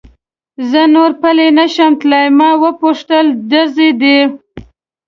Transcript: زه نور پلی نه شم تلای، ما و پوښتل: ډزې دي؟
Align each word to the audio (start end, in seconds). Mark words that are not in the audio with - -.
زه 0.69 0.81
نور 0.93 1.11
پلی 1.21 1.47
نه 1.57 1.65
شم 1.73 1.91
تلای، 2.01 2.27
ما 2.37 2.49
و 2.61 2.63
پوښتل: 2.81 3.25
ډزې 3.49 3.89
دي؟ 4.01 4.17